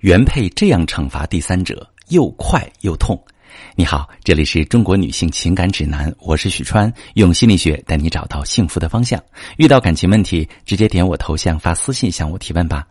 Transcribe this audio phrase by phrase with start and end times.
[0.00, 3.22] 原配这样惩罚第三者，又快又痛。
[3.76, 9.22] 你好，这里是中国女性情感指南，我是许川，用心理学带你找到幸福的方向。
[9.58, 12.86] 遇到感情问题，直接点我头像发私信向我提问吧。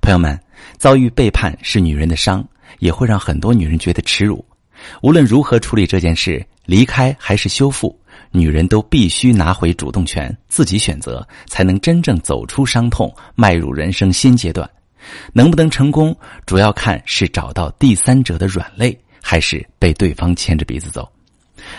[0.00, 0.38] 朋友们，
[0.78, 2.42] 遭遇背叛是女人的伤，
[2.78, 4.42] 也会让很多女人觉得耻辱。
[5.02, 7.94] 无论如何处理这件事，离开还是修复，
[8.30, 14.66] 女人都必须拿回主动权，自己选择，才能真正走出伤痛，迈入人生新阶段。
[15.32, 21.10] 能不能成功，主要看是找到第三者的软肋，还是被对方牵着鼻子走。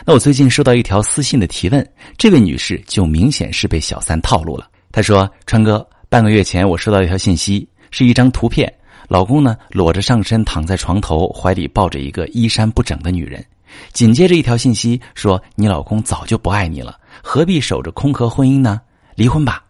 [0.06, 4.70] 那我最近收到一条私信的提问，这位女士就明显是被小三套路了。
[4.92, 8.72] 她说：“川哥，半个月前我收到一条信息，是一张图片，
[9.08, 13.46] 老公呢裸着上身躺在床头，怀里抱着一个衣衫不整的女人。
[13.94, 18.82] 紧接着一条信息说：你老公早就不爱你了，何必守着空壳婚姻呢？
[19.16, 19.64] 离婚吧。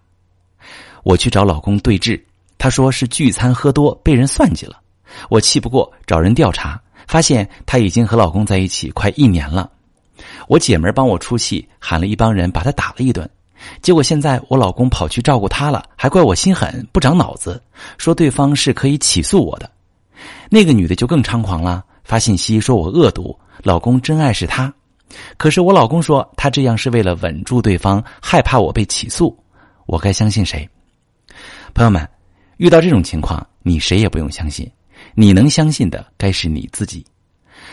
[1.03, 2.19] 我去找老公对峙。”
[2.57, 4.79] 他说是聚餐喝多被人算计了，
[5.29, 9.69] 我气不过找人调查，发现他已经和老公在一起快一年了。
[10.47, 13.29] 我姐们帮我出气，喊了一帮人把他打了一顿。
[13.81, 17.61] 结果现在我老公跑去照顾他了，还怪我心狠不长脑子，
[17.97, 19.69] 说对方是可以起诉我的。
[20.49, 24.73] 那个女的就更猖狂了，发信息说我恶毒，老公真爱是他。
[25.37, 29.37] 可是我老公说他这样是为了稳住对方，害怕我被起诉。
[29.85, 30.67] 我该相信谁？
[31.73, 32.07] 朋友们。
[32.57, 34.69] 遇到这种情况，你谁也不用相信，
[35.13, 37.05] 你能相信的该是你自己。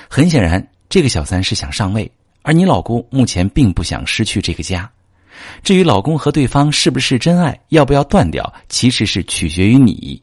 [0.08, 2.10] 很显然，这个小三是想上位，
[2.42, 4.90] 而你老公目前并不想失去这个家。
[5.62, 10.22] 至于老公和对方是不是真爱，要不要断掉，其实是取决于你。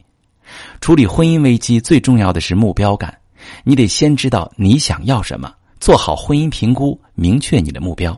[0.79, 3.17] 处理婚姻危机最重要的是目标感，
[3.63, 8.17] 你得先知道你想要什么，做好婚姻评估，明确你的目标。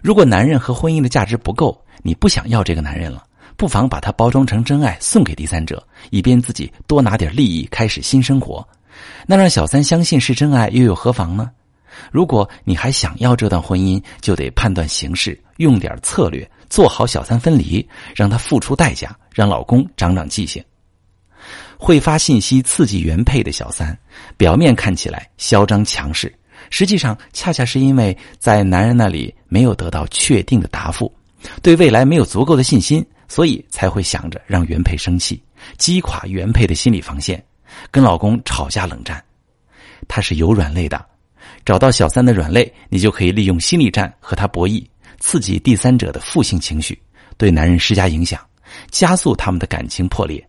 [0.00, 3.24] 如果男人和婚姻的价值不够，你不想要这个男人了。
[3.58, 8.66] 不妨把它包装成真爱送给第三者，以便自己多拿点利益，开始新生活。
[9.26, 11.50] 那让小三相信是真爱又有何妨呢？
[12.12, 17.84] 如果你还想要这段婚姻，就得判断形势，用点策略，做好小三分离，
[18.14, 20.64] 让他付出代价，让老公长长记性。
[21.76, 23.98] 会发信息刺激原配的小三，
[24.36, 26.32] 表面看起来嚣张强势，
[26.70, 31.12] 实际上恰恰是因为在男人那里没有得到确定的答复，
[31.60, 33.04] 对未来没有足够的信心。
[33.28, 35.40] 所以才会想着让原配生气，
[35.76, 37.42] 击垮原配的心理防线，
[37.90, 39.22] 跟老公吵架冷战。
[40.08, 41.04] 他是有软肋的，
[41.64, 44.84] 找到小三的软肋，你就可以利用心理战和他博弈，
[45.18, 46.98] 刺激第三者的负性情绪，
[47.36, 48.40] 对男人施加影响，
[48.90, 50.42] 加速他们的感情破裂。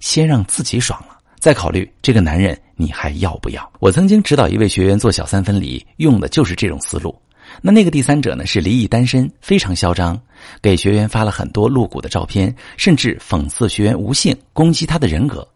[0.00, 3.72] 先让自己爽了，再考虑这个男人你还要不要。
[3.78, 7.14] 我曾经指导一位学员做小三分离，用的就是这种思路。
[7.60, 8.44] 那那个第三者呢？
[8.44, 10.20] 是离异单身，非常嚣张，
[10.60, 15.46] 给学员发了很多露骨的照片，甚至讽刺学员无性，攻击她的人格。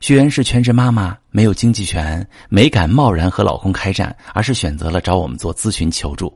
[0.00, 6.34] 学员是全职妈妈，没有经济权，没敢贸然和老公开战，而是选择了找我们做咨询求助。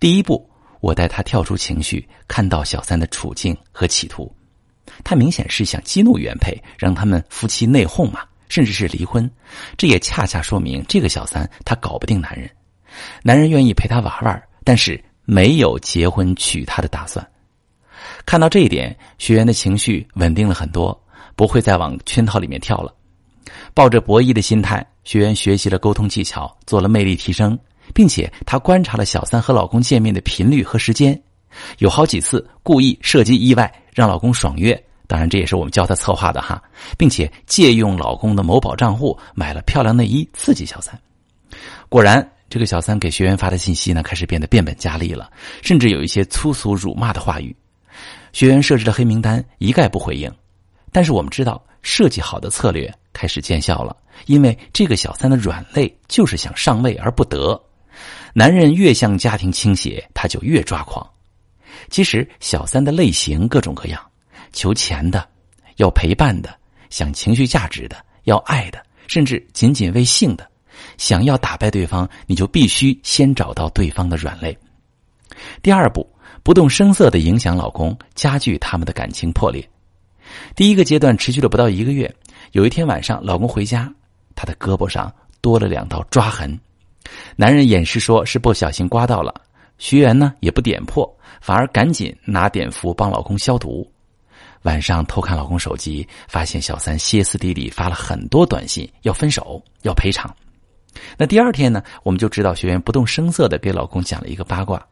[0.00, 0.48] 第一步，
[0.80, 4.30] 我带她跳出情绪，看到小三的处境和企图。
[5.04, 9.30] 他明显是想激怒原配，让他们夫妻内讧嘛，甚至是离婚。
[9.76, 12.50] 这也恰恰说明这个小三他搞不定男人。
[13.22, 15.00] 男人愿意陪她玩玩，但是
[15.30, 17.24] 没有结婚娶她的打算。
[18.26, 21.00] 看到这一点，学员的情绪稳定了很多，
[21.36, 22.92] 不会再往圈套里面跳了。
[23.72, 27.56] 抱着博弈的心态，学员学习了沟通技巧，做了魅力提升，
[27.94, 31.22] 并且她观察了小三和老公见面的频率和时间，
[31.78, 34.76] 有好几次故意设计意外让老公爽约。
[35.06, 36.60] 当然，这也是我们教她策划的哈，
[36.98, 41.00] 并且借用老公的某宝账户买了漂亮内衣刺激小三。
[41.88, 42.28] 果然。
[42.50, 45.30] 这个小三给学员发的信息呢，开始变得变本加厉了，
[45.62, 47.54] 甚至有一些粗俗辱骂的话语。
[48.32, 50.28] 学员设置的黑名单一概不回应，
[50.90, 53.96] 但是我们知道设计好的策略开始见效了，
[54.26, 57.60] 因为这个小三的软肋就是想上位而不得。
[58.34, 61.08] 男人越向家庭倾斜，他就越抓狂。
[61.88, 64.00] 其实小三的类型各种各样，
[64.52, 65.24] 求钱的，
[65.76, 66.52] 要陪伴的，
[66.88, 70.49] 想情绪价值的，要爱的，甚至仅仅为性的。
[70.98, 74.56] 想要打败对方，你就必须先找到对方的软肋。
[75.62, 76.06] 第二步，
[76.42, 79.66] 不动声色的影响老公，加剧他们的感情破裂。
[80.54, 82.12] 第一个阶段持续了不到一个月。
[82.52, 83.92] 有一天晚上，老公回家，
[84.34, 86.58] 他的胳膊上多了两道抓痕。
[87.36, 89.34] 男人掩饰说是不小心刮到了。
[89.78, 91.08] 学员呢也不点破，
[91.40, 93.90] 反而赶紧拿碘伏帮老公消毒。
[94.62, 100.30] 晚上偷看老公手机，发现小三歇斯底里发了很多短信，要分手，要赔偿。
[101.16, 104.84] 那第二天呢，我们就知道学员不动声色的给老公讲了一个八卦，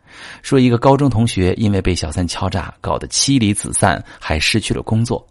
[0.42, 5.26] 说一个高中同学因为被小三敲诈，搞得妻离子散，还失去了工作，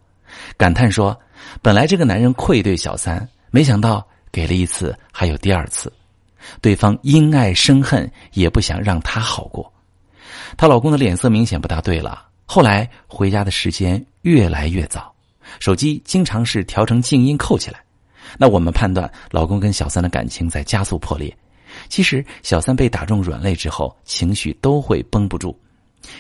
[0.58, 1.18] 感叹说
[1.62, 5.92] 本来这个男人愧对小三，没想到给了一次，还有第二次。
[6.62, 9.72] 对方因爱生恨，也不想让他好过。
[10.56, 12.26] 她老公的脸色明显不大对了。
[12.46, 15.14] 后来回家的时间越来越早，
[15.60, 17.82] 手机经常是调成静音扣起来。
[18.38, 21.36] 那我们判断，老公跟小三的感情在加速破裂。
[21.90, 25.58] 其实，小三被打中软肋之后，情绪都会绷不住。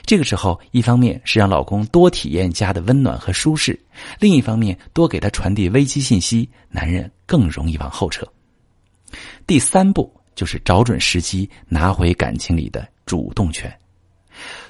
[0.06, 3.80] 这个时候，一方面是让老公多体验家的温暖和舒适，
[4.19, 8.27] 另一方面多给他传递危机信息，男人更容易往后撤。
[9.45, 13.74] 第三步就是找准时机，拿回感情里的主动权。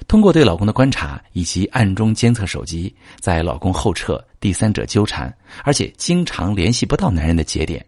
[0.06, 5.34] 通过对老公的观察以及暗中监测手机，在老公后撤、第三者纠缠，
[5.64, 7.84] 而且经常联系不到男人的节点，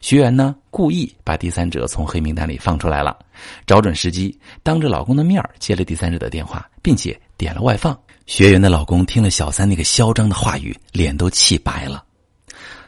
[0.00, 3.18] 学员呢故意把第三者从黑名单里放出来了，
[3.66, 7.98] 找准时机，当着老公的面接了第三者的电话，并且点了外放。
[8.26, 12.02] 学员的老公听了小三那个嚣张的话语，脸都气白了。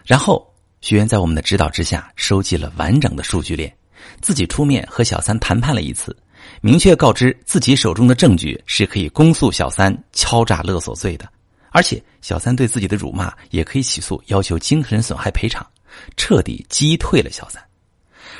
[0.05, 0.51] 然后
[0.81, 3.71] 学员在我们的指导之下，收集了完整的数据链，
[4.23, 6.17] 自己出面和小三谈判了一次。
[6.61, 11.29] 明确告知自己手中的证据是可以公诉小三敲诈勒索罪的，
[11.71, 15.67] 而且小三对自己的辱骂也可以起诉要求精神损害赔偿，
[16.17, 17.63] 彻底击退了小三。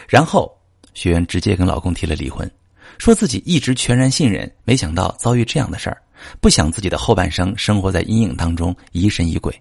[0.09, 0.51] 然后
[0.95, 2.51] 学员直接跟老公提了离婚，
[2.99, 6.01] 说自己一直全然信任，没想到遭遇这样的事儿，
[6.41, 9.55] 不想自己的后半生生活在阴影当中疑神疑鬼。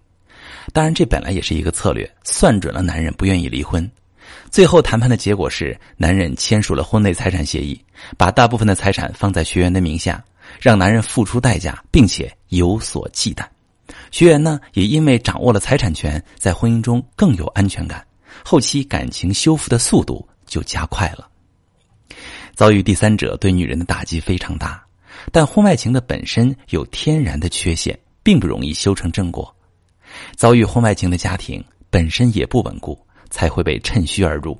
[0.74, 3.90] 当然，这本来也是一个策略，算准了男人不愿意离婚。
[4.50, 7.80] 最后谈判的结果是，男人签署了婚内财产协议，
[8.18, 10.24] 把大部分的财产放在学员的名下，
[10.60, 13.46] 让男人付出代价，并且有所忌惮。
[14.12, 18.06] 学员呢，也因为掌握了财产权，在婚姻中更有安全感，
[18.44, 21.28] 后期感情修复的速度就加快了。
[22.56, 24.84] 遭遇第三者对女人的打击非常大，
[25.32, 29.54] 但婚外情的本身有天然的缺陷，并不容易修成正果。
[30.36, 32.98] 遭遇婚外情的家庭本身也不稳固。
[33.30, 34.58] 才会被趁虚而入，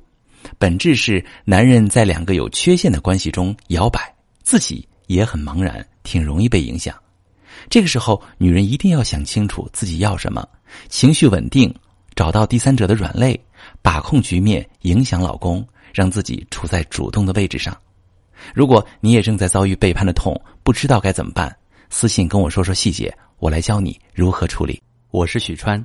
[0.58, 6.94] 本质是男人在两个有缺陷的关系中摇摆，自己也很茫然，挺容易被影响。
[7.68, 10.46] 这个时候，女人一定要想清楚自己要什么，
[10.88, 11.74] 情绪稳定，
[12.14, 13.38] 找到第三者的软肋，
[13.82, 17.76] 把控局面，影响老公，让自己处在主动的位置上。
[18.54, 21.56] 如果你也正在遭遇背叛的痛，不知道该怎么办，
[21.88, 24.80] 私信跟我说说细节，我来教你如何处理。
[25.10, 25.84] 我是许川。